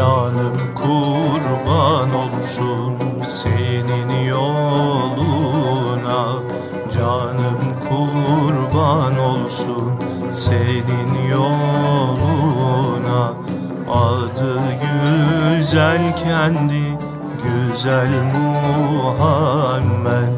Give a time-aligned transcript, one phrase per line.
[0.00, 2.94] Canım kurban olsun
[3.28, 5.62] senin yoluna.
[6.92, 9.92] Canım kurban olsun
[10.30, 13.22] senin yoluna.
[13.90, 16.98] Adı güzel kendi
[17.42, 20.32] güzel Muhammed.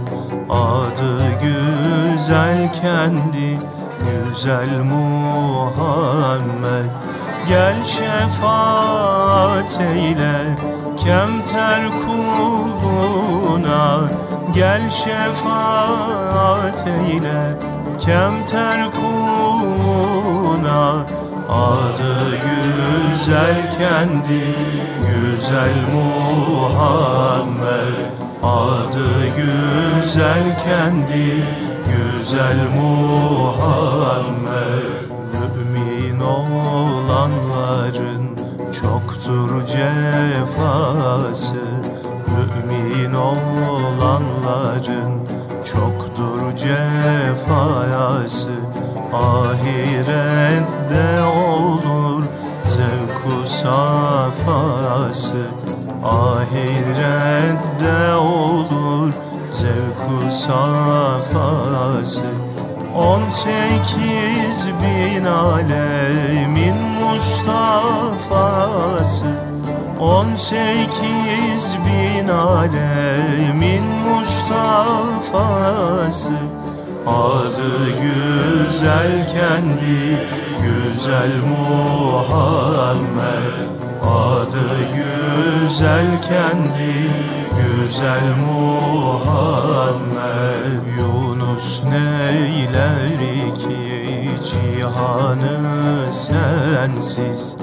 [0.51, 3.59] Adı güzel kendi
[4.05, 5.83] güzel Muhammed
[7.49, 10.57] Gel şefaat eyle
[11.05, 14.01] kemter kuluna.
[14.55, 17.59] Gel şefaat eyle
[17.99, 20.83] kemter kuluna.
[21.49, 24.45] Adı güzel kendi
[25.01, 27.97] güzel Muhammed.
[28.43, 31.29] Adı güzel kendi
[31.87, 34.93] güzel Muhammed.
[35.33, 36.21] Mümin
[37.73, 38.37] olanların
[38.73, 41.55] çoktur cefası
[42.29, 45.13] Mümin olanların
[45.65, 48.51] çoktur cefası
[49.13, 52.23] Ahirette olur
[52.65, 55.43] zevku safası.
[56.05, 59.13] Ahirette olur
[59.51, 62.29] zevku safası.
[62.97, 66.62] On sekiz bin alemin
[67.23, 69.25] Mustafa'sı.
[70.01, 76.31] On sekiz bin alemin Mustafa'sı.
[77.07, 80.01] Adı güzel kendi
[80.63, 83.57] güzel Muhammed.
[84.03, 86.95] Adı güzel kendi
[87.57, 90.23] güzel Muhammed.
[90.99, 91.32] Yunus
[91.91, 97.57] neyler ki cihanı sensiz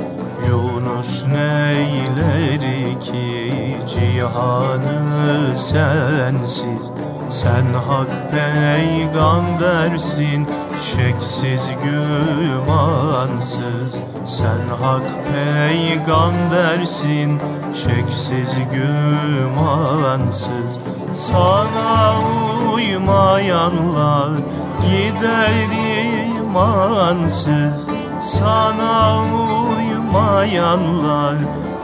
[0.49, 2.61] Yunus neyler
[3.01, 6.91] ki cihanı sensiz?
[7.29, 10.47] Sen hak peygambersin
[10.81, 13.93] şeksiz gümansız.
[14.25, 17.39] Sen hak peygambersin
[17.73, 20.79] şeksiz gümansız.
[21.13, 22.13] Sana
[22.73, 24.31] uymayanlar
[24.81, 25.53] gider
[26.39, 27.89] imansız.
[28.21, 29.78] Sana uymayanlar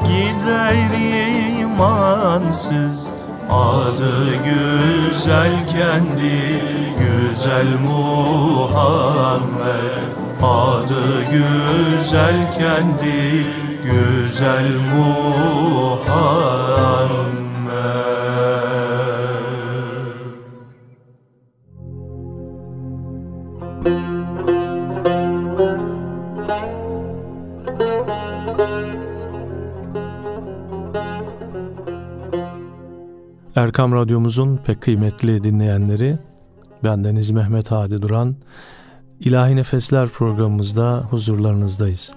[0.08, 0.75] gider
[1.62, 3.09] imansız.
[3.50, 6.63] Adı güzel kendi
[7.00, 9.16] güzel Muhammed.
[10.44, 13.47] Adı güzel kendi
[13.84, 16.46] güzel Muhammed
[33.56, 36.18] Erkam Radyomuzun pek kıymetli dinleyenleri,
[36.84, 38.36] bendeniz Mehmet Hadi Duran,
[39.20, 42.14] İlahi Nefesler programımızda huzurlarınızdayız.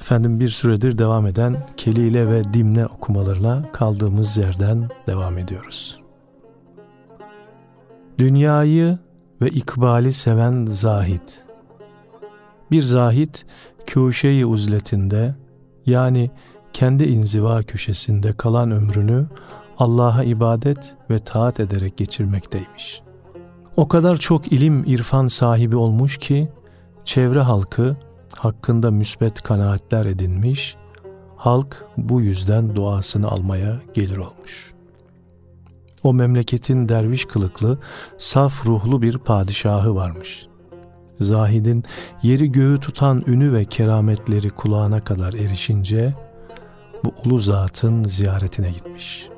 [0.00, 6.00] Efendim bir süredir devam eden Kelile ve Dimne okumalarına kaldığımız yerden devam ediyoruz.
[8.18, 8.98] Dünyayı
[9.40, 11.44] ve ikbali seven zahit.
[12.70, 13.46] Bir zahit
[13.94, 15.34] kuşeyi uzletinde
[15.86, 16.30] yani
[16.72, 19.26] kendi inziva köşesinde kalan ömrünü
[19.78, 23.02] Allah'a ibadet ve taat ederek geçirmekteymiş.
[23.76, 26.48] O kadar çok ilim irfan sahibi olmuş ki
[27.04, 27.96] çevre halkı
[28.36, 30.76] hakkında müsbet kanaatler edinmiş,
[31.36, 34.74] halk bu yüzden duasını almaya gelir olmuş.
[36.02, 37.78] O memleketin derviş kılıklı,
[38.18, 40.46] saf ruhlu bir padişahı varmış.
[41.20, 41.84] Zahid'in
[42.22, 46.14] yeri göğü tutan ünü ve kerametleri kulağına kadar erişince
[47.04, 49.28] bu ulu zatın ziyaretine gitmiş.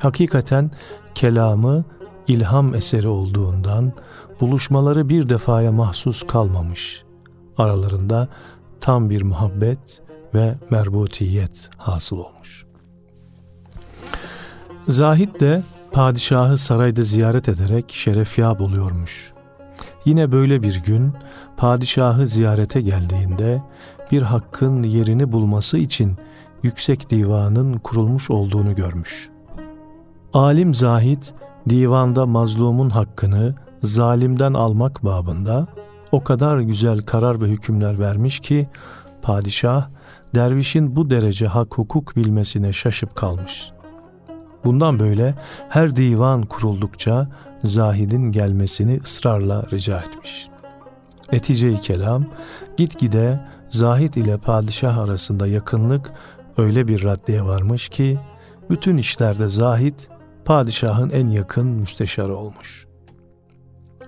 [0.00, 0.70] Hakikaten
[1.14, 1.84] kelamı
[2.28, 3.92] ilham eseri olduğundan
[4.40, 7.04] buluşmaları bir defaya mahsus kalmamış.
[7.58, 8.28] Aralarında
[8.80, 10.02] tam bir muhabbet
[10.34, 12.66] ve merbutiyet hasıl olmuş.
[14.88, 15.62] Zahid de
[15.92, 19.32] padişahı sarayda ziyaret ederek şerefyab oluyormuş.
[20.04, 21.12] Yine böyle bir gün
[21.56, 23.62] padişahı ziyarete geldiğinde
[24.12, 26.16] bir hakkın yerini bulması için
[26.62, 29.30] yüksek divanın kurulmuş olduğunu görmüş.
[30.32, 31.22] Alim zahid
[31.68, 35.66] divanda mazlumun hakkını zalimden almak babında
[36.12, 38.68] o kadar güzel karar ve hükümler vermiş ki
[39.22, 39.88] padişah
[40.34, 43.70] dervişin bu derece hak hukuk bilmesine şaşıp kalmış.
[44.64, 45.34] Bundan böyle
[45.68, 47.28] her divan kuruldukça
[47.64, 50.48] zahidin gelmesini ısrarla rica etmiş.
[51.32, 52.26] Netice-i kelam
[52.76, 56.12] gitgide zahid ile padişah arasında yakınlık
[56.56, 58.18] öyle bir raddeye varmış ki
[58.70, 60.08] bütün işlerde zahit
[60.48, 62.86] padişahın en yakın müsteşarı olmuş.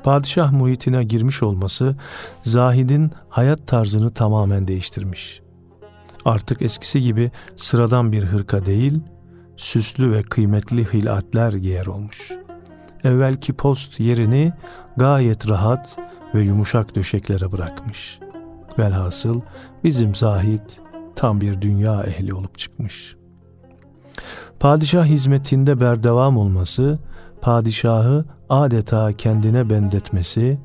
[0.02, 1.96] Padişah muhitine girmiş olması
[2.42, 5.42] Zahid'in hayat tarzını tamamen değiştirmiş.
[6.24, 9.00] Artık eskisi gibi sıradan bir hırka değil,
[9.56, 12.32] süslü ve kıymetli hilatler giyer olmuş.
[13.04, 14.52] Evvelki post yerini
[14.96, 15.96] gayet rahat
[16.34, 18.18] ve yumuşak döşeklere bırakmış.
[18.78, 19.40] Velhasıl
[19.84, 20.70] bizim Zahid
[21.16, 23.19] tam bir dünya ehli olup çıkmış.
[24.60, 26.98] Padişah hizmetinde berdevam olması,
[27.40, 30.58] padişahı adeta kendine bendetmesi,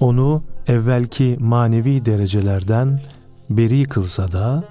[0.00, 3.00] onu evvelki manevi derecelerden
[3.50, 4.64] beri kılsa da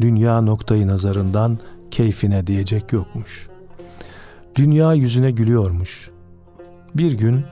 [0.00, 1.58] dünya noktayı nazarından
[1.90, 3.48] keyfine diyecek yokmuş.
[4.56, 6.10] Dünya yüzüne gülüyormuş.
[6.94, 7.44] Bir gün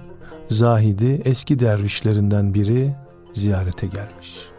[0.48, 2.94] Zahidi eski dervişlerinden biri
[3.32, 4.55] ziyarete gelmiş.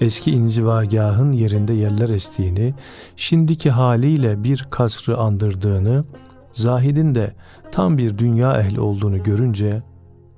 [0.00, 2.74] Eski inzivagahın yerinde yerler estiğini,
[3.16, 6.04] şimdiki haliyle bir kasrı andırdığını,
[6.52, 7.34] Zahid'in de
[7.72, 9.82] tam bir dünya ehli olduğunu görünce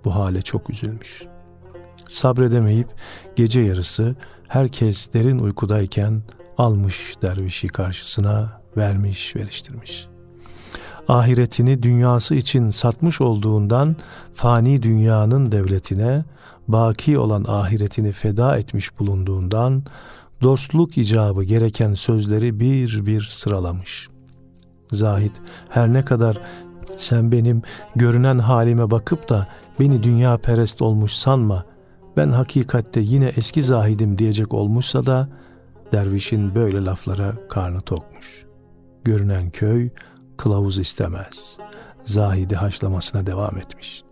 [0.04, 1.22] bu hale çok üzülmüş.
[2.08, 2.88] Sabredemeyip
[3.36, 4.16] gece yarısı
[4.48, 6.22] herkes derin uykudayken
[6.58, 10.06] almış dervişi karşısına vermiş veriştirmiş.
[11.08, 13.96] Ahiretini dünyası için satmış olduğundan
[14.34, 16.24] fani dünyanın devletine
[16.68, 19.82] baki olan ahiretini feda etmiş bulunduğundan
[20.42, 24.08] dostluk icabı gereken sözleri bir bir sıralamış.
[24.90, 25.34] Zahid
[25.68, 26.40] her ne kadar
[26.96, 27.62] sen benim
[27.96, 29.46] görünen halime bakıp da
[29.80, 31.64] beni dünya perest olmuş sanma,
[32.16, 35.28] ben hakikatte yine eski zahidim diyecek olmuşsa da
[35.92, 38.46] dervişin böyle laflara karnı tokmuş.
[39.04, 39.90] Görünen köy
[40.36, 41.56] kılavuz istemez.
[42.04, 44.05] Zahidi haşlamasına devam etmiş.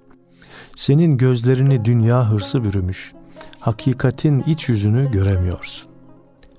[0.77, 3.13] Senin gözlerini dünya hırsı bürümüş.
[3.61, 5.89] Hakikatin iç yüzünü göremiyorsun.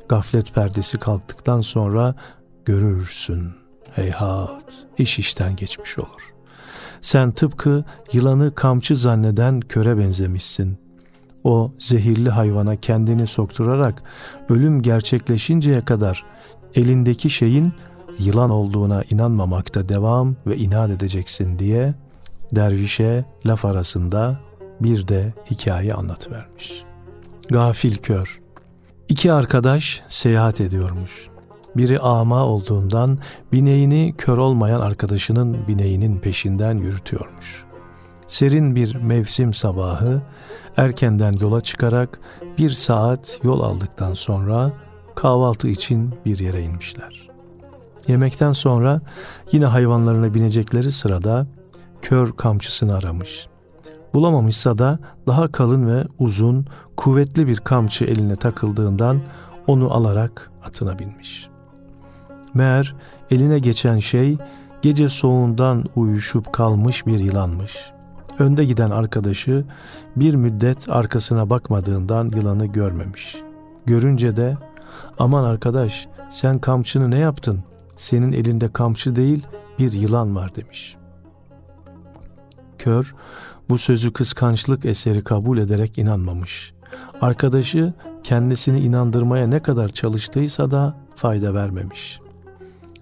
[0.09, 2.15] Gaflet perdesi kalktıktan sonra
[2.65, 3.49] görürsün.
[3.91, 6.33] Heyhat, iş işten geçmiş olur.
[7.01, 7.83] Sen tıpkı
[8.13, 10.77] yılanı kamçı zanneden köre benzemişsin.
[11.43, 14.03] O zehirli hayvana kendini sokturarak
[14.49, 16.25] ölüm gerçekleşinceye kadar
[16.75, 17.73] elindeki şeyin
[18.19, 21.93] yılan olduğuna inanmamakta devam ve inat edeceksin diye
[22.55, 24.39] dervişe laf arasında
[24.79, 26.83] bir de hikaye anlatıvermiş.
[27.49, 28.39] Gafil kör.
[29.09, 31.29] İki arkadaş seyahat ediyormuş.
[31.77, 33.19] Biri ama olduğundan
[33.51, 37.65] bineğini kör olmayan arkadaşının bineğinin peşinden yürütüyormuş.
[38.27, 40.21] Serin bir mevsim sabahı
[40.77, 42.19] erkenden yola çıkarak
[42.57, 44.71] bir saat yol aldıktan sonra
[45.15, 47.29] kahvaltı için bir yere inmişler.
[48.07, 49.01] Yemekten sonra
[49.51, 51.47] yine hayvanlarına binecekleri sırada
[52.05, 53.47] kör kamçısını aramış.
[54.13, 56.65] Bulamamışsa da daha kalın ve uzun,
[56.97, 59.21] kuvvetli bir kamçı eline takıldığından
[59.67, 61.49] onu alarak atına binmiş.
[62.53, 62.95] Meğer
[63.31, 64.37] eline geçen şey
[64.81, 67.91] gece soğuğundan uyuşup kalmış bir yılanmış.
[68.39, 69.65] Önde giden arkadaşı
[70.15, 73.35] bir müddet arkasına bakmadığından yılanı görmemiş.
[73.85, 74.57] Görünce de
[75.19, 77.63] aman arkadaş sen kamçını ne yaptın?
[77.97, 79.47] Senin elinde kamçı değil
[79.79, 80.97] bir yılan var demiş.
[82.77, 83.15] Kör
[83.69, 86.73] bu sözü kıskançlık eseri kabul ederek inanmamış.
[87.21, 87.93] Arkadaşı
[88.23, 92.19] kendisini inandırmaya ne kadar çalıştıysa da fayda vermemiş.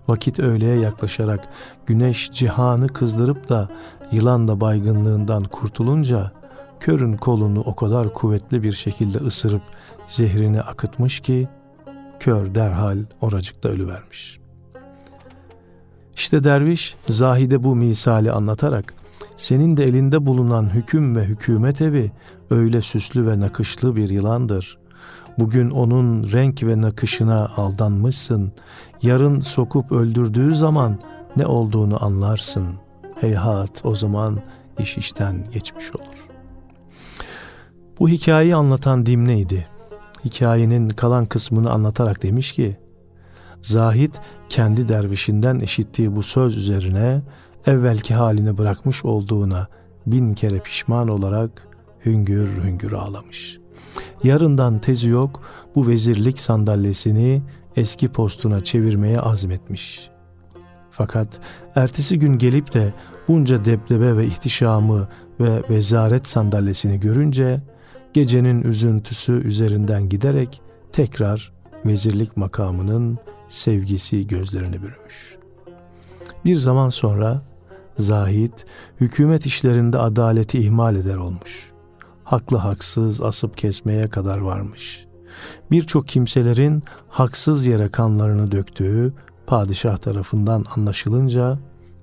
[0.07, 1.47] Vakit öğleye yaklaşarak
[1.85, 3.69] güneş cihanı kızdırıp da
[4.11, 6.31] yılan da baygınlığından kurtulunca
[6.79, 9.61] körün kolunu o kadar kuvvetli bir şekilde ısırıp
[10.07, 11.47] zehrini akıtmış ki
[12.19, 14.39] kör derhal oracıkta ölüvermiş.
[16.15, 18.93] İşte derviş Zahide bu misali anlatarak
[19.35, 22.11] senin de elinde bulunan hüküm ve hükümet evi
[22.49, 24.77] öyle süslü ve nakışlı bir yılandır.
[25.39, 28.51] Bugün onun renk ve nakışına aldanmışsın.
[29.01, 30.99] Yarın sokup öldürdüğü zaman
[31.35, 32.67] ne olduğunu anlarsın.
[33.21, 34.39] Heyhat o zaman
[34.79, 36.27] iş işten geçmiş olur.
[37.99, 39.67] Bu hikayeyi anlatan Dimne'ydi.
[40.25, 42.77] Hikayenin kalan kısmını anlatarak demiş ki,
[43.61, 44.13] Zahid
[44.49, 47.21] kendi dervişinden işittiği bu söz üzerine
[47.67, 49.67] evvelki halini bırakmış olduğuna
[50.05, 51.67] bin kere pişman olarak
[52.05, 53.59] hüngür hüngür ağlamış.
[54.23, 55.41] Yarından tezi yok
[55.75, 57.41] bu vezirlik sandalyesini
[57.75, 60.09] eski postuna çevirmeye azmetmiş.
[60.91, 61.27] Fakat
[61.75, 62.93] ertesi gün gelip de
[63.27, 65.07] bunca debdebe ve ihtişamı
[65.39, 67.61] ve vezaret sandalyesini görünce
[68.13, 71.53] gecenin üzüntüsü üzerinden giderek tekrar
[71.85, 73.17] vezirlik makamının
[73.47, 75.37] sevgisi gözlerini bürümüş.
[76.45, 77.41] Bir zaman sonra
[77.97, 78.53] Zahid
[79.01, 81.71] hükümet işlerinde adaleti ihmal eder olmuş.
[82.23, 85.05] Haklı haksız asıp kesmeye kadar varmış.
[85.71, 89.13] birçok kimselerin haksız yere kanlarını döktüğü
[89.47, 91.59] padişah tarafından anlaşılınca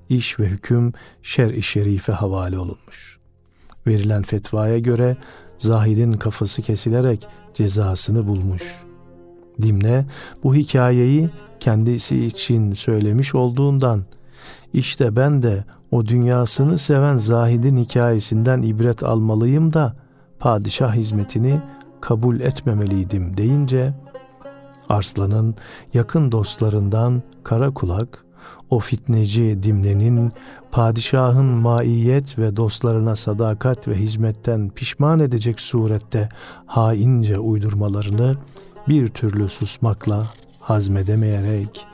[0.09, 0.93] iş ve hüküm
[1.23, 3.19] şer-i şerife havale olunmuş.
[3.87, 5.17] Verilen fetvaya göre
[5.59, 8.85] Zahid'in kafası kesilerek cezasını bulmuş.
[9.63, 10.07] Dimne
[10.43, 11.31] bu hikayeyi
[11.61, 14.05] kendisi için söylemiş olduğundan
[14.73, 19.97] işte ben de o dünyasını seven Zahid'in hikayesinden ibret almalıyım da
[20.39, 21.61] padişah hizmetini
[22.01, 23.95] kabul etmemeliydim deyince
[24.89, 25.55] Arslan'ın
[25.95, 28.25] yakın dostlarından kara kulak
[28.71, 30.33] o fitneci Dimne'nin
[30.71, 36.29] padişahın maiyet ve dostlarına sadakat ve hizmetten pişman edecek surette
[36.67, 38.37] haince uydurmalarını
[38.89, 40.23] bir türlü susmakla
[40.61, 41.87] hazmedemeyerek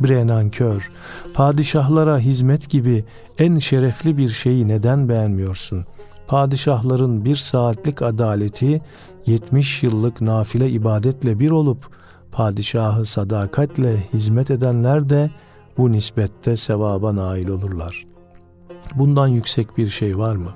[0.00, 0.90] Brenankör,
[1.34, 3.04] padişahlara hizmet gibi
[3.38, 5.84] en şerefli bir şeyi neden beğenmiyorsun?
[6.28, 8.80] Padişahların bir saatlik adaleti
[9.26, 11.88] 70 yıllık nafile ibadetle bir olup
[12.32, 15.30] padişahı sadakatle hizmet edenler de
[15.78, 18.06] bu nispette sevaba nail olurlar.
[18.94, 20.50] Bundan yüksek bir şey var mı?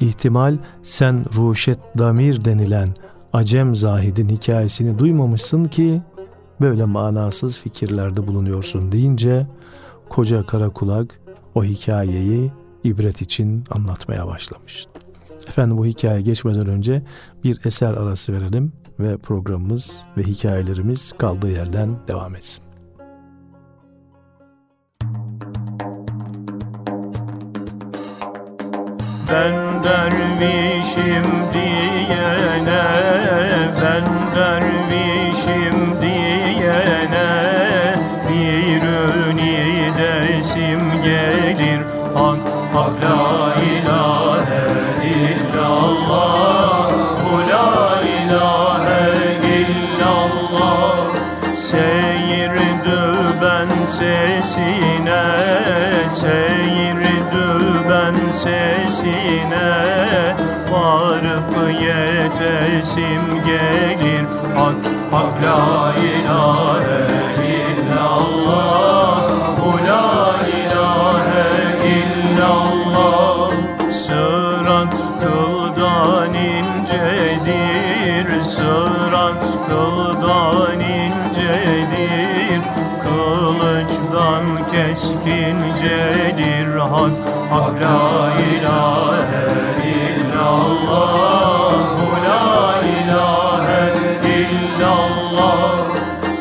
[0.00, 2.88] İhtimal sen Ruşet Damir denilen
[3.32, 6.02] Acem Zahid'in hikayesini duymamışsın ki
[6.62, 9.46] böyle manasız fikirlerde bulunuyorsun deyince
[10.08, 11.20] koca kara kulak
[11.54, 12.52] o hikayeyi
[12.84, 14.86] ibret için anlatmaya başlamış.
[15.48, 17.02] Efendim bu hikaye geçmeden önce
[17.44, 22.64] bir eser arası verelim ve programımız ve hikayelerimiz kaldığı yerden devam etsin.
[29.32, 32.82] Ben dervişim diyene
[33.82, 34.04] Ben
[34.36, 35.61] dervişim
[58.32, 59.92] sesine
[60.72, 64.26] Varıp yetesim gelir.
[64.56, 64.76] Hak
[65.12, 67.00] hak la ilahe
[67.56, 69.22] illallah.
[69.58, 70.10] Bu la
[70.58, 71.48] ilahe
[71.96, 73.50] illallah.
[73.92, 78.26] Sırat kıldan incedir.
[78.44, 82.60] Sırat kıldan incedir.
[83.02, 86.31] Kılıçtan keskincedir
[87.52, 89.44] Hak hak la ilahe
[90.00, 91.72] illallah
[92.26, 92.46] la
[92.96, 93.84] ilahe
[94.36, 95.66] illallah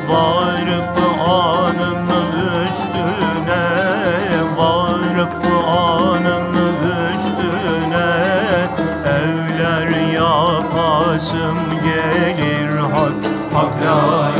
[0.10, 2.08] Varıp anın
[2.64, 3.68] üstüne
[4.58, 6.56] Varıp anın
[7.12, 8.12] üstüne
[9.20, 13.20] Evler yapasım gelir Hak
[13.54, 14.31] hak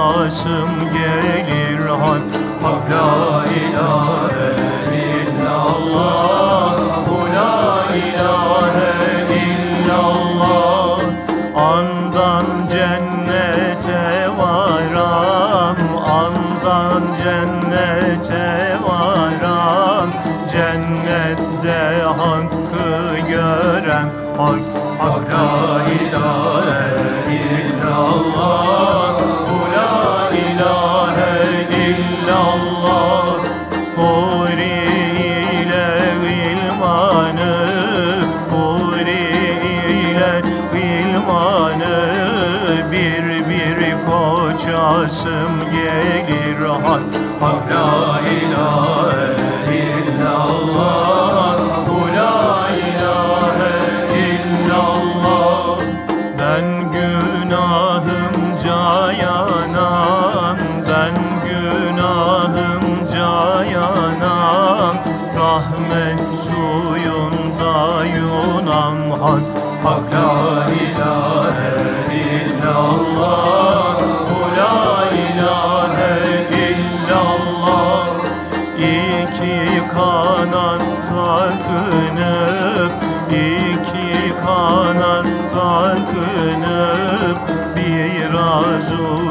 [0.00, 2.22] yatasım gelir Hak,
[2.62, 4.50] hak la ilahe
[5.06, 6.76] illallah.
[7.08, 8.92] Bu la ilahe
[9.44, 11.00] illallah.
[11.56, 15.76] Andan cennete varam
[16.20, 20.08] Andan cennete varam
[20.52, 24.60] Cennette hakkı görem Hak,
[24.98, 25.69] hak la
[47.70, 48.19] hak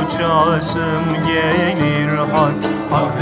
[0.09, 2.53] uçasım gelir hak
[2.91, 3.21] hak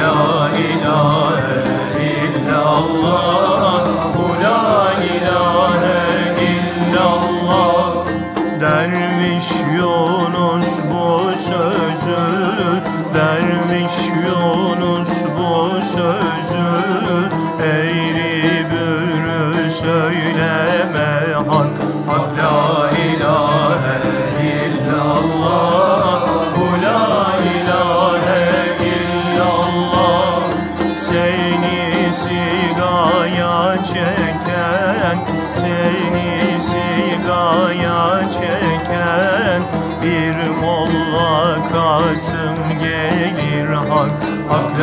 [44.50, 44.78] hak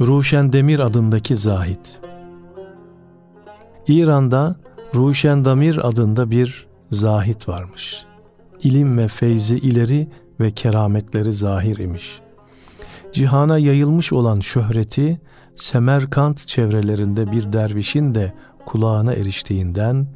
[0.00, 2.00] Ruşen Demir adındaki zahit.
[3.88, 4.56] İran'da
[4.94, 8.04] Ruşen Damir adında bir zahit varmış.
[8.62, 10.08] İlim ve feyzi ileri
[10.40, 12.20] ve kerametleri zahir imiş.
[13.12, 15.20] Cihana yayılmış olan şöhreti
[15.56, 18.32] Semerkant çevrelerinde bir dervişin de
[18.66, 20.06] kulağına eriştiğinden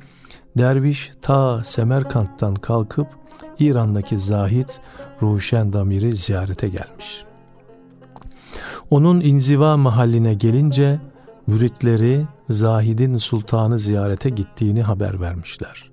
[0.59, 3.09] derviş ta Semerkant'tan kalkıp
[3.59, 4.81] İran'daki zahit
[5.23, 7.25] Ruşen Damir'i ziyarete gelmiş.
[8.91, 11.01] Onun inziva mahalline gelince
[11.47, 15.91] müritleri Zahid'in sultanı ziyarete gittiğini haber vermişler.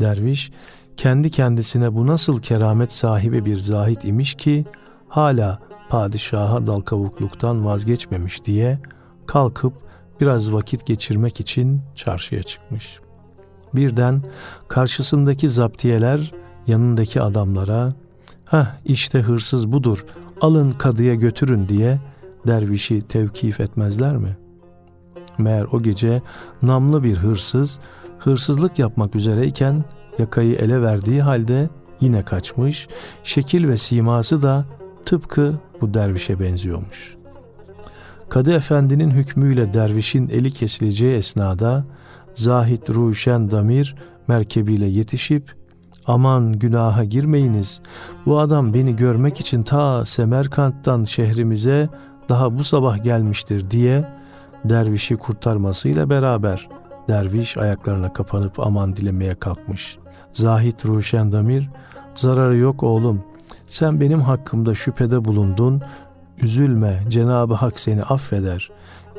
[0.00, 0.52] Derviş
[0.96, 4.64] kendi kendisine bu nasıl keramet sahibi bir zahit imiş ki
[5.08, 8.78] hala padişaha dal kavukluktan vazgeçmemiş diye
[9.26, 9.72] kalkıp
[10.20, 13.00] biraz vakit geçirmek için çarşıya çıkmış.
[13.74, 14.22] Birden
[14.68, 16.32] karşısındaki zaptiyeler
[16.66, 17.88] yanındaki adamlara
[18.44, 20.04] "Hah işte hırsız budur.
[20.40, 22.00] Alın kadıya götürün." diye
[22.46, 24.36] dervişi tevkif etmezler mi?
[25.38, 26.22] Meğer o gece
[26.62, 27.80] namlı bir hırsız
[28.18, 29.84] hırsızlık yapmak üzereyken
[30.18, 31.68] yakayı ele verdiği halde
[32.00, 32.88] yine kaçmış,
[33.22, 34.66] şekil ve siması da
[35.04, 37.16] tıpkı bu dervişe benziyormuş.
[38.28, 41.84] Kadı efendinin hükmüyle dervişin eli kesileceği esnada
[42.34, 43.96] Zahid Ruşen Damir
[44.28, 45.54] merkebiyle yetişip
[46.06, 47.80] aman günaha girmeyiniz.
[48.26, 51.88] Bu adam beni görmek için ta Semerkant'tan şehrimize
[52.28, 53.70] daha bu sabah gelmiştir.
[53.70, 54.08] diye
[54.64, 56.68] dervişi kurtarmasıyla beraber
[57.08, 59.98] derviş ayaklarına kapanıp aman dilemeye kalkmış.
[60.32, 61.70] Zahid Ruşen Damir
[62.14, 63.24] zararı yok oğlum.
[63.66, 65.82] Sen benim hakkımda şüphede bulundun
[66.42, 68.70] üzülme Cenab-ı Hak seni affeder.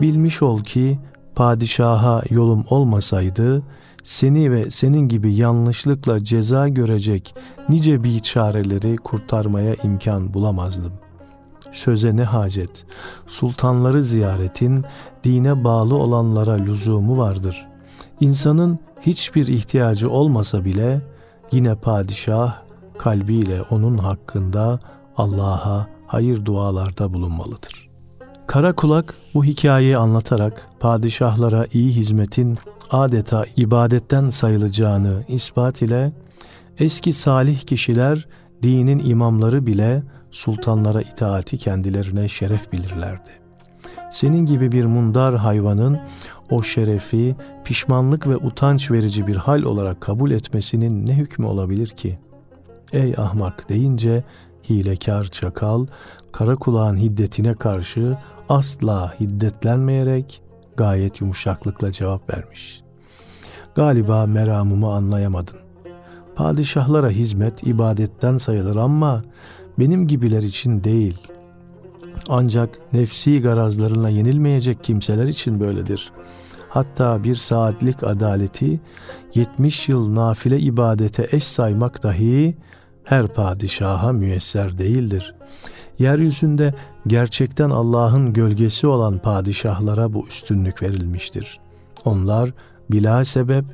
[0.02, 1.00] Bilmiş ol ki
[1.36, 3.64] padişaha yolum olmasaydı
[4.04, 7.36] seni ve senin gibi yanlışlıkla ceza görecek
[7.70, 10.94] nice bir çareleri kurtarmaya imkan bulamazdım.
[11.72, 12.86] Söze ne hacet,
[13.28, 14.86] sultanları ziyaretin
[15.24, 17.68] dine bağlı olanlara lüzumu vardır.
[18.20, 21.02] İnsanın hiçbir ihtiyacı olmasa bile
[21.52, 22.62] yine padişah
[22.98, 24.80] kalbiyle onun hakkında
[25.18, 27.90] Allah'a hayır dualarda bulunmalıdır.
[28.48, 32.58] Kara kulak bu hikayeyi anlatarak padişahlara iyi hizmetin
[32.92, 36.12] adeta ibadetten sayılacağını ispat ile
[36.80, 38.28] eski salih kişiler
[38.64, 43.30] dinin imamları bile sultanlara itaati kendilerine şeref bilirlerdi.
[44.12, 46.00] Senin gibi bir mundar hayvanın
[46.50, 52.20] o şerefi pişmanlık ve utanç verici bir hal olarak kabul etmesinin ne hükmü olabilir ki?
[52.94, 54.24] Ey ahmak deyince
[54.70, 55.86] hilekar çakal
[56.32, 58.18] kara kulağın hiddetine karşı
[58.50, 60.42] asla hiddetlenmeyerek
[60.78, 62.82] gayet yumuşaklıkla cevap vermiş.
[63.76, 65.58] Galiba meramımı anlayamadın.
[66.36, 69.22] Padişahlara hizmet ibadetten sayılır ama
[69.80, 71.28] benim gibiler için değil.
[72.30, 76.12] Ancak nefsi garazlarına yenilmeyecek kimseler için böyledir.
[76.70, 78.80] Hatta bir saatlik adaleti
[79.36, 82.58] 70 yıl nafile ibadete eş saymak dahi
[83.10, 85.36] her padişaha müyesser değildir.
[86.00, 86.74] Yeryüzünde
[87.08, 91.60] gerçekten Allah'ın gölgesi olan padişahlara bu üstünlük verilmiştir.
[92.06, 92.54] Onlar
[92.92, 93.66] bila sebep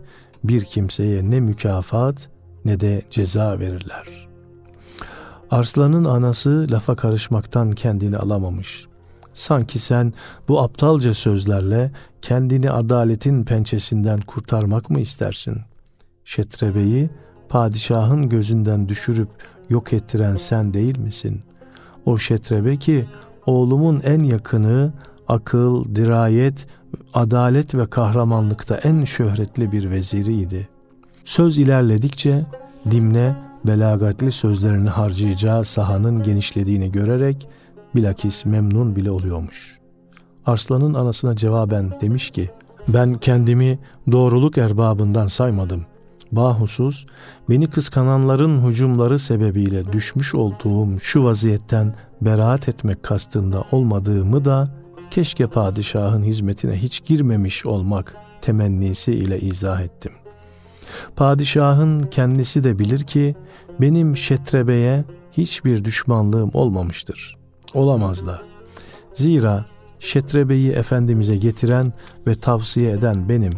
[0.43, 2.29] bir kimseye ne mükafat
[2.65, 4.27] ne de ceza verirler.
[5.51, 8.85] Arslan'ın anası lafa karışmaktan kendini alamamış.
[9.33, 10.13] Sanki sen
[10.47, 11.91] bu aptalca sözlerle
[12.21, 15.57] kendini adaletin pençesinden kurtarmak mı istersin?
[16.25, 17.09] Şetrebe'yi
[17.53, 19.29] padişahın gözünden düşürüp
[19.69, 21.41] yok ettiren sen değil misin?
[22.05, 23.05] O şetrebe ki
[23.45, 24.93] oğlumun en yakını,
[25.27, 26.67] akıl, dirayet,
[27.13, 30.67] adalet ve kahramanlıkta en şöhretli bir veziriydi.
[31.25, 32.45] Söz ilerledikçe
[32.91, 33.35] Dimne
[33.65, 37.47] belagatli sözlerini harcayacağı sahanın genişlediğini görerek
[37.95, 39.79] bilakis memnun bile oluyormuş.
[40.45, 42.49] Arslan'ın anasına cevaben demiş ki,
[42.87, 43.79] ben kendimi
[44.11, 45.85] doğruluk erbabından saymadım.
[46.35, 47.05] Bahusus
[47.49, 54.63] beni kıskananların hücumları sebebiyle düşmüş olduğum şu vaziyetten beraat etmek kastında olmadığımı da
[55.11, 60.11] keşke padişahın hizmetine hiç girmemiş olmak temennisi ile izah ettim.
[61.15, 63.35] Padişahın kendisi de bilir ki
[63.81, 67.37] benim Şetrebe'ye hiçbir düşmanlığım olmamıştır.
[67.73, 68.41] Olamaz da.
[69.13, 69.65] Zira
[69.99, 71.93] Şetrebe'yi Efendimiz'e getiren
[72.27, 73.53] ve tavsiye eden benim.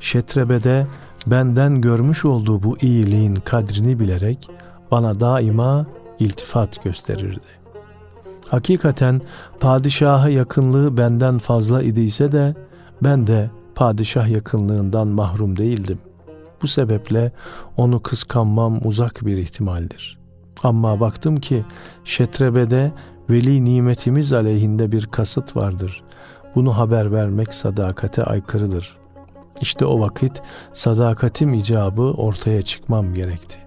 [0.00, 0.86] Şetrebe'de
[1.30, 4.50] benden görmüş olduğu bu iyiliğin kadrini bilerek
[4.90, 5.86] bana daima
[6.18, 7.58] iltifat gösterirdi.
[8.48, 9.20] Hakikaten
[9.60, 12.54] padişaha yakınlığı benden fazla idiyse de
[13.02, 15.98] ben de padişah yakınlığından mahrum değildim.
[16.62, 17.32] Bu sebeple
[17.76, 20.18] onu kıskanmam uzak bir ihtimaldir.
[20.62, 21.64] Ama baktım ki
[22.04, 22.92] şetrebede
[23.30, 26.02] veli nimetimiz aleyhinde bir kasıt vardır.
[26.54, 28.97] Bunu haber vermek sadakate aykırıdır.
[29.60, 30.42] İşte o vakit
[30.72, 33.58] sadakatim icabı ortaya çıkmam gerekti.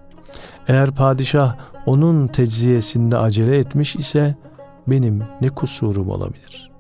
[0.68, 4.36] Eğer padişah onun tecziyesinde acele etmiş ise
[4.88, 6.72] benim ne kusurum olabilir?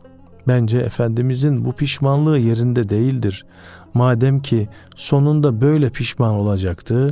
[0.47, 3.45] Bence Efendimizin bu pişmanlığı yerinde değildir.
[3.93, 7.09] Madem ki sonunda böyle pişman olacaktı,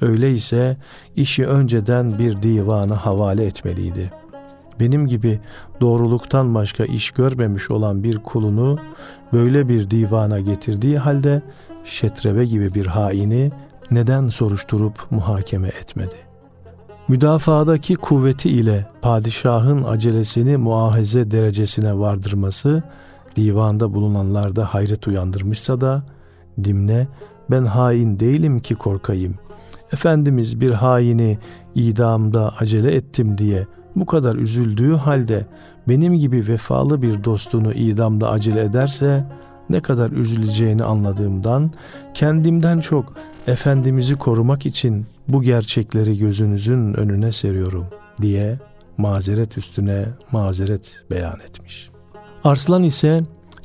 [0.00, 0.76] öyleyse
[1.16, 4.12] işi önceden bir divana havale etmeliydi.
[4.80, 5.40] Benim gibi
[5.80, 8.78] doğruluktan başka iş görmemiş olan bir kulunu
[9.32, 11.42] böyle bir divana getirdiği halde
[11.84, 13.52] şetrebe gibi bir haini
[13.90, 16.28] neden soruşturup muhakeme etmedi?
[17.08, 22.82] müdafaadaki kuvveti ile padişahın acelesini muahize derecesine vardırması
[23.36, 26.02] divanda bulunanlarda hayret uyandırmışsa da
[26.64, 27.06] Dimne
[27.50, 29.34] ben hain değilim ki korkayım.
[29.92, 31.38] Efendimiz bir haini
[31.74, 33.66] idamda acele ettim diye
[34.00, 35.46] bu kadar üzüldüğü halde
[35.88, 39.24] benim gibi vefalı bir dostunu idamda acele ederse
[39.70, 41.70] ne kadar üzüleceğini anladığımdan
[42.14, 43.12] kendimden çok
[43.46, 47.86] Efendimiz'i korumak için bu gerçekleri gözünüzün önüne seriyorum
[48.20, 48.58] diye
[48.96, 51.90] mazeret üstüne mazeret beyan etmiş.
[52.44, 53.20] Arslan ise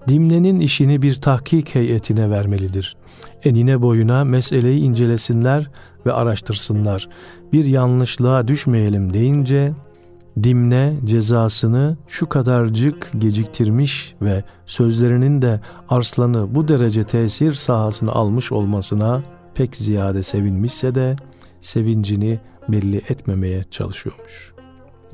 [0.08, 2.96] Dimne'nin işini bir tahkik heyetine vermelidir.
[3.44, 5.70] Enine boyuna meseleyi incelesinler
[6.06, 7.10] ve araştırsınlar.
[7.54, 9.74] Bir yanlışlığa düşmeyelim deyince
[10.44, 19.24] Dimne cezasını şu kadarcık geciktirmiş ve sözlerinin de Arslan'ı bu derece tesir sahasına almış olmasına
[19.56, 21.16] pek ziyade sevinmişse de
[21.62, 24.54] sevincini belli etmemeye çalışıyormuş.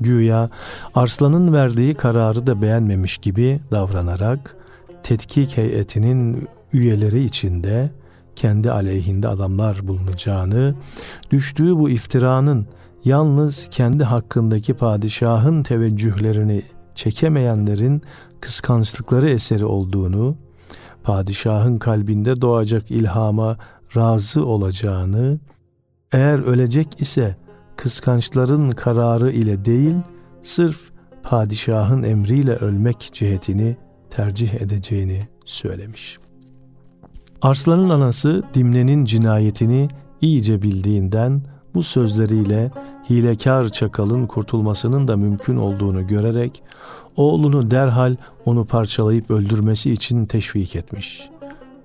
[0.00, 0.50] Güya
[0.94, 4.56] Arslan'ın verdiği kararı da beğenmemiş gibi davranarak
[5.02, 7.90] tetkik heyetinin üyeleri içinde
[8.36, 10.74] kendi aleyhinde adamlar bulunacağını,
[11.30, 12.66] düştüğü bu iftiranın
[13.04, 16.62] yalnız kendi hakkındaki padişahın teveccühlerini
[16.94, 18.02] çekemeyenlerin
[18.40, 20.36] kıskançlıkları eseri olduğunu,
[21.02, 23.56] padişahın kalbinde doğacak ilhama
[23.96, 25.38] razı olacağını,
[26.12, 27.36] eğer ölecek ise
[27.76, 29.94] kıskançların kararı ile değil,
[30.42, 30.90] sırf
[31.22, 33.76] padişahın emriyle ölmek cihetini
[34.10, 36.18] tercih edeceğini söylemiş.
[37.42, 39.88] Arslan'ın anası Dimne'nin cinayetini
[40.20, 41.42] iyice bildiğinden
[41.74, 42.70] bu sözleriyle
[43.10, 46.62] hilekar çakalın kurtulmasının da mümkün olduğunu görerek
[47.16, 51.30] oğlunu derhal onu parçalayıp öldürmesi için teşvik etmiş.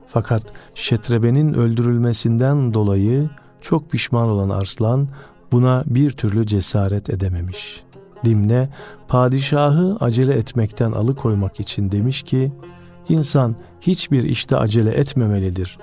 [0.08, 0.44] Fakat
[0.76, 3.30] Şetrebe'nin öldürülmesinden dolayı
[3.62, 5.08] çok pişman olan Arslan
[5.52, 7.84] buna bir türlü cesaret edememiş.
[8.26, 8.70] Dimne
[9.08, 12.52] padişahı acele etmekten alıkoymak için demiş ki
[13.10, 15.78] insan hiçbir işte acele etmemelidir.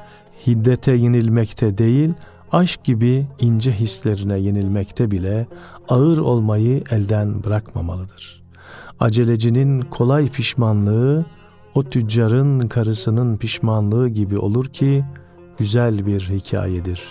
[0.47, 2.13] Hiddete yenilmekte değil,
[2.53, 5.47] aşk gibi ince hislerine yenilmekte bile
[5.89, 8.43] ağır olmayı elden bırakmamalıdır.
[9.01, 11.25] Acelecinin kolay pişmanlığı
[11.75, 15.05] o tüccarın karısının pişmanlığı gibi olur ki
[15.59, 17.03] güzel bir hikayedir.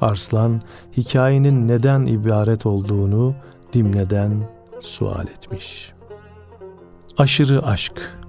[0.00, 0.62] Arslan
[0.96, 3.34] hikayenin neden ibaret olduğunu
[3.72, 5.92] Dimne'den sual etmiş.
[7.18, 8.20] Aşırı aşk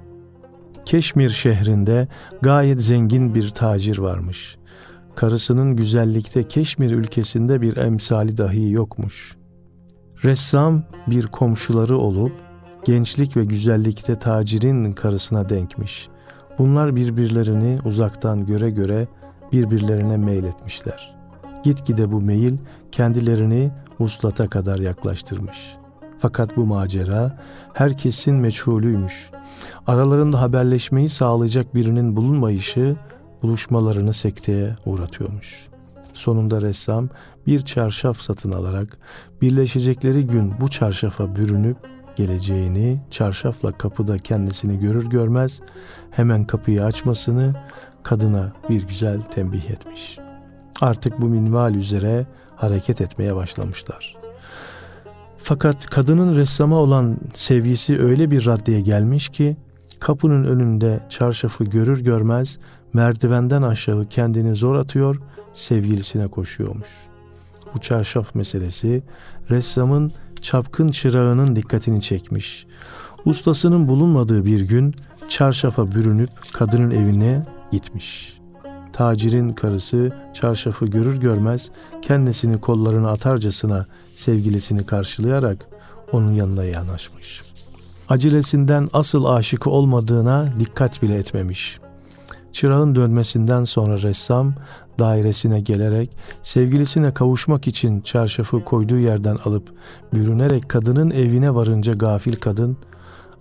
[0.85, 2.07] Keşmir şehrinde
[2.41, 4.57] gayet zengin bir tacir varmış.
[5.15, 9.35] Karısının güzellikte Keşmir ülkesinde bir emsali dahi yokmuş.
[10.23, 12.33] Ressam bir komşuları olup
[12.85, 16.09] gençlik ve güzellikte tacirin karısına denkmiş.
[16.59, 19.07] Bunlar birbirlerini uzaktan göre göre
[19.51, 21.15] birbirlerine meyletmişler.
[21.63, 22.57] Gitgide bu meyil
[22.91, 25.75] kendilerini uslata kadar yaklaştırmış.
[26.19, 27.39] Fakat bu macera
[27.73, 29.29] herkesin meçhulüymüş.
[29.87, 32.95] Aralarında haberleşmeyi sağlayacak birinin bulunmayışı
[33.43, 35.67] buluşmalarını sekteye uğratıyormuş.
[36.13, 37.09] Sonunda ressam
[37.47, 38.97] bir çarşaf satın alarak
[39.41, 41.77] birleşecekleri gün bu çarşafa bürünüp
[42.15, 45.61] geleceğini, çarşafla kapıda kendisini görür görmez
[46.11, 47.55] hemen kapıyı açmasını
[48.03, 50.17] kadına bir güzel tembih etmiş.
[50.81, 54.17] Artık bu minval üzere hareket etmeye başlamışlar.
[55.37, 59.57] Fakat kadının ressama olan sevgisi öyle bir raddeye gelmiş ki
[59.99, 62.59] kapının önünde çarşafı görür görmez
[62.93, 65.21] merdivenden aşağı kendini zor atıyor,
[65.53, 66.89] sevgilisine koşuyormuş.
[67.75, 69.03] Bu çarşaf meselesi
[69.49, 72.65] ressamın çapkın çırağının dikkatini çekmiş.
[73.25, 74.95] Ustasının bulunmadığı bir gün
[75.29, 78.37] çarşafa bürünüp kadının evine gitmiş.
[78.93, 85.67] Tacirin karısı çarşafı görür görmez kendisini kollarına atarcasına sevgilisini karşılayarak
[86.11, 87.41] onun yanına yanaşmış.
[88.09, 91.79] Acelesinden asıl aşıkı olmadığına dikkat bile etmemiş.
[92.51, 94.53] Çırağın dönmesinden sonra ressam
[94.99, 99.73] dairesine gelerek sevgilisine kavuşmak için çarşafı koyduğu yerden alıp
[100.13, 102.77] bürünerek kadının evine varınca gafil kadın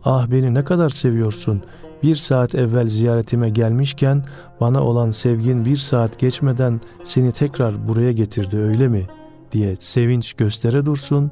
[0.05, 1.62] ''Ah beni ne kadar seviyorsun,
[2.03, 4.25] bir saat evvel ziyaretime gelmişken
[4.61, 9.07] bana olan sevgin bir saat geçmeden seni tekrar buraya getirdi öyle mi?''
[9.53, 11.31] diye sevinç göstere dursun,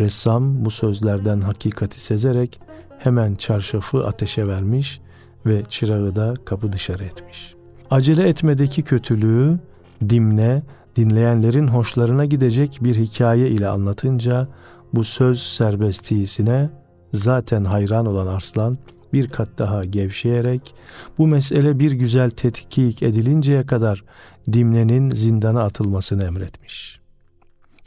[0.00, 2.60] ressam bu sözlerden hakikati sezerek
[2.98, 5.00] hemen çarşafı ateşe vermiş
[5.46, 7.54] ve çırağı da kapı dışarı etmiş.
[7.90, 9.58] Acele etmedeki kötülüğü
[10.08, 10.62] dimne,
[10.96, 14.48] dinleyenlerin hoşlarına gidecek bir hikaye ile anlatınca
[14.94, 16.70] bu söz serbestiyesine
[17.14, 18.78] zaten hayran olan Arslan
[19.12, 20.74] bir kat daha gevşeyerek
[21.18, 24.04] bu mesele bir güzel tetkik edilinceye kadar
[24.52, 26.99] Dimne'nin zindana atılmasını emretmiş.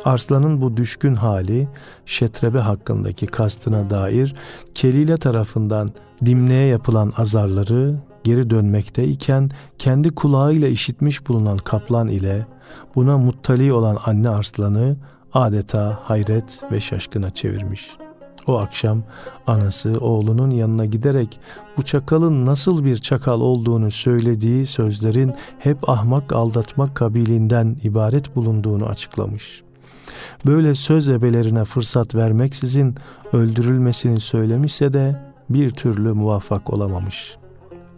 [0.05, 1.67] Arslan'ın bu düşkün hali
[2.05, 4.35] Şetrebe hakkındaki kastına dair
[4.75, 5.91] Kelile tarafından
[6.25, 12.47] Dimne'ye yapılan azarları geri dönmekteyken kendi kulağıyla işitmiş bulunan kaplan ile
[12.95, 14.95] buna muttali olan anne arslanı
[15.33, 17.91] adeta hayret ve şaşkına çevirmiş.
[18.47, 19.03] O akşam
[19.47, 21.39] anası oğlunun yanına giderek
[21.77, 29.63] bu çakalın nasıl bir çakal olduğunu söylediği sözlerin hep ahmak aldatmak kabiliğinden ibaret bulunduğunu açıklamış.
[30.45, 32.95] Böyle söz ebelerine fırsat vermeksizin
[33.33, 37.37] öldürülmesini söylemişse de bir türlü muvaffak olamamış.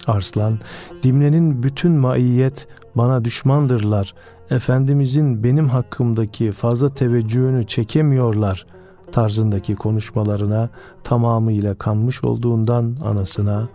[0.07, 0.59] Arslan,
[1.03, 4.13] Dimne'nin bütün maiyet bana düşmandırlar,
[4.49, 8.65] Efendimizin benim hakkımdaki fazla teveccühünü çekemiyorlar
[9.11, 10.69] tarzındaki konuşmalarına
[11.03, 13.67] tamamıyla kanmış olduğundan anasına,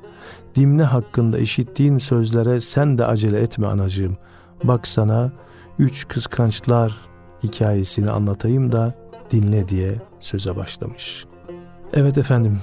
[0.55, 4.17] Dimne hakkında işittiğin sözlere sen de acele etme anacığım.
[4.65, 5.33] Bak sana
[5.79, 6.97] üç kıskançlar
[7.45, 8.95] hikayesini anlatayım da
[9.31, 11.25] dinle diye söze başlamış.
[11.93, 12.59] Evet efendim,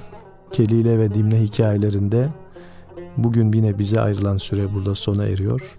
[0.51, 2.29] Kelile ve Dimne hikayelerinde
[3.17, 5.77] bugün yine bize ayrılan süre burada sona eriyor.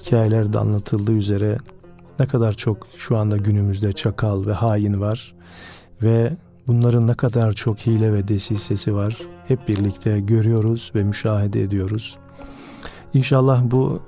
[0.00, 1.58] Hikayelerde anlatıldığı üzere
[2.20, 5.34] ne kadar çok şu anda günümüzde çakal ve hain var
[6.02, 6.32] ve
[6.66, 12.18] bunların ne kadar çok hile ve desisesi var hep birlikte görüyoruz ve müşahede ediyoruz.
[13.14, 14.02] İnşallah bu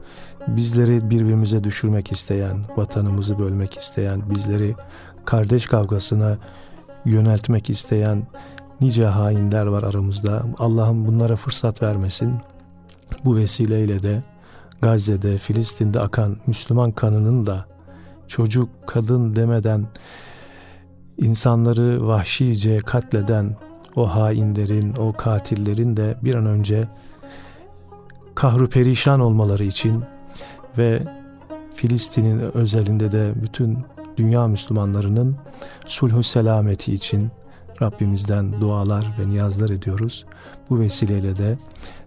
[0.49, 4.75] bizleri birbirimize düşürmek isteyen, vatanımızı bölmek isteyen, bizleri
[5.25, 6.39] kardeş kavgasına
[7.05, 8.27] yöneltmek isteyen
[8.81, 10.43] nice hainler var aramızda.
[10.59, 12.37] Allah'ım bunlara fırsat vermesin.
[13.25, 14.23] Bu vesileyle de
[14.83, 17.67] Gazze'de, Filistin'de akan Müslüman kanının da
[18.27, 19.87] çocuk, kadın demeden
[21.19, 23.57] insanları vahşice katleden
[23.97, 26.89] o hainlerin, o katillerin de bir an önce
[28.35, 30.05] kahru perişan olmaları için
[30.79, 31.03] ve
[31.75, 33.79] Filistin'in özelinde de bütün
[34.17, 35.37] dünya Müslümanlarının
[35.87, 37.31] sulhu selameti için
[37.83, 40.27] Rabbimizden dualar ve niyazlar ediyoruz.
[40.71, 41.59] Bu vesileyle de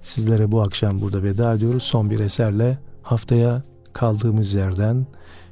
[0.02, 1.84] sizlere bu akşam burada veda ediyoruz.
[1.84, 3.62] Son bir eserle haftaya
[3.94, 5.06] kaldığımız yerden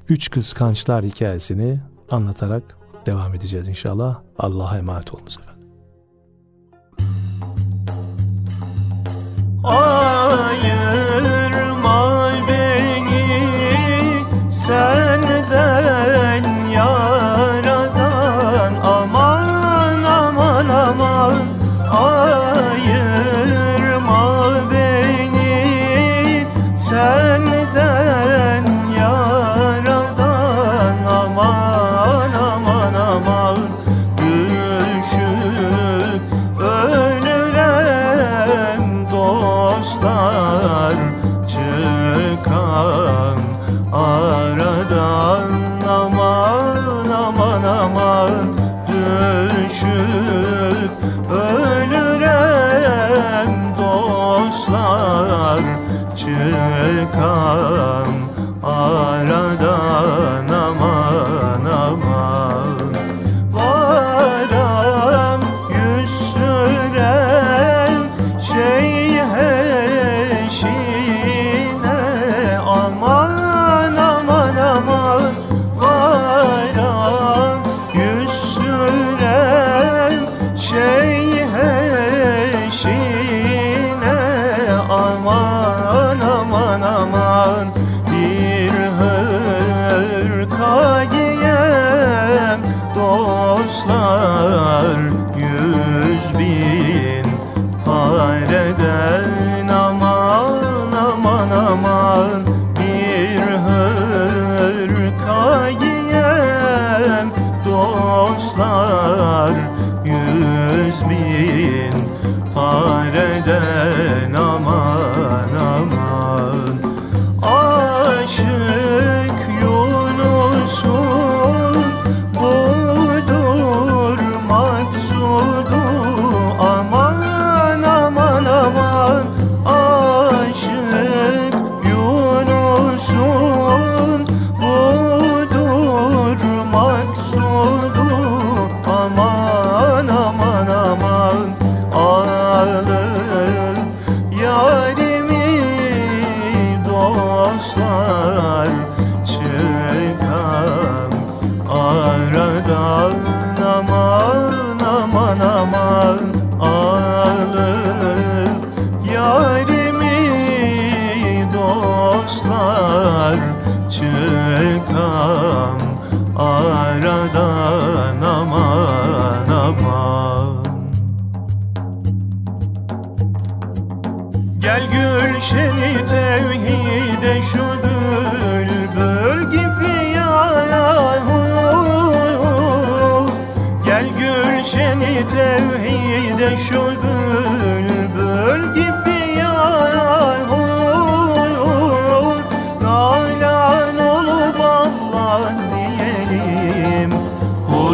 [0.10, 1.80] Üç Kıskançlar hikayesini
[2.12, 4.20] anlatarak devam edeceğiz inşallah.
[4.40, 5.56] Allah'a emanet olunuz efendim.
[9.64, 9.95] Ayırma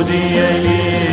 [0.07, 1.10] diyelim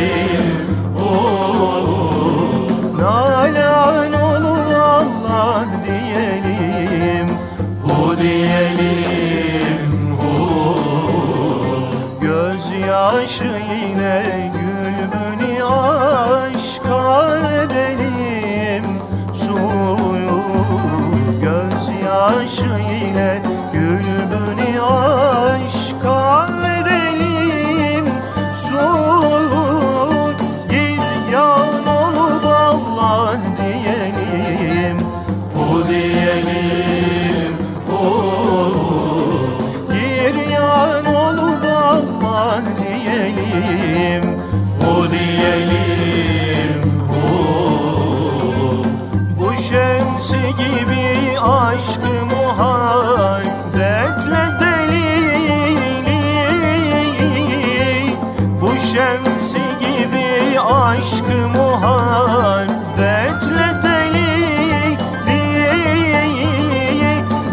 [61.59, 64.33] muhabbetle deli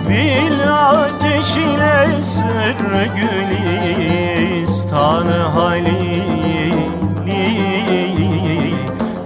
[0.09, 2.79] Bil ateş ile sır
[3.17, 7.47] gülistan halimi